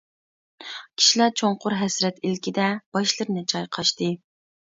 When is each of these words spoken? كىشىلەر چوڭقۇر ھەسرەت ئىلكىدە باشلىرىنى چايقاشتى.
كىشىلەر 1.01 1.33
چوڭقۇر 1.41 1.75
ھەسرەت 1.81 2.17
ئىلكىدە 2.29 2.71
باشلىرىنى 2.97 3.45
چايقاشتى. 3.53 4.09